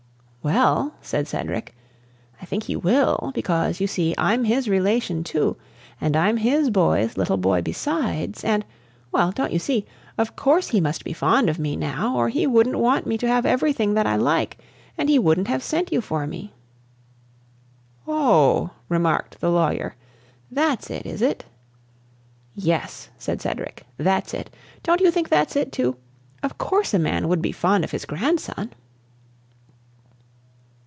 "Well," 0.43 0.95
said 1.03 1.27
Cedric, 1.27 1.75
"I 2.41 2.45
think 2.45 2.63
he 2.63 2.75
will, 2.75 3.31
because, 3.35 3.79
you 3.79 3.85
see, 3.85 4.15
I'm 4.17 4.45
his 4.45 4.67
relation, 4.67 5.23
too, 5.23 5.55
and 6.01 6.17
I'm 6.17 6.37
his 6.37 6.71
boy's 6.71 7.15
little 7.15 7.37
boy 7.37 7.61
besides, 7.61 8.43
and, 8.43 8.65
well, 9.11 9.31
don't 9.31 9.51
you 9.53 9.59
see 9.59 9.85
of 10.17 10.35
course 10.35 10.69
he 10.69 10.81
must 10.81 11.03
be 11.03 11.13
fond 11.13 11.47
of 11.47 11.59
me 11.59 11.75
now, 11.75 12.15
or 12.17 12.29
he 12.29 12.47
wouldn't 12.47 12.79
want 12.79 13.05
me 13.05 13.19
to 13.19 13.27
have 13.27 13.45
everything 13.45 13.93
that 13.93 14.07
I 14.07 14.15
like, 14.15 14.57
and 14.97 15.09
he 15.09 15.19
wouldn't 15.19 15.47
have 15.47 15.61
sent 15.61 15.91
you 15.93 16.01
for 16.01 16.25
me." 16.25 16.53
"Oh!" 18.07 18.71
remarked 18.89 19.41
the 19.41 19.51
lawyer, 19.51 19.95
"that's 20.49 20.89
it, 20.89 21.05
is 21.05 21.21
it?" 21.21 21.45
"Yes," 22.55 23.09
said 23.19 23.43
Cedric, 23.43 23.85
"that's 23.97 24.33
it. 24.33 24.49
Don't 24.81 25.01
you 25.01 25.11
think 25.11 25.29
that's 25.29 25.55
it, 25.55 25.71
too? 25.71 25.97
Of 26.41 26.57
course 26.57 26.95
a 26.95 26.99
man 26.99 27.27
would 27.27 27.43
be 27.43 27.51
fond 27.51 27.83
of 27.83 27.91
his 27.91 28.05
grandson." 28.05 28.71